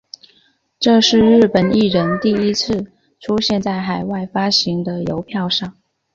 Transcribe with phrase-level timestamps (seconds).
[0.79, 5.77] 这是日本艺人第一次出现在海外发行的邮票上。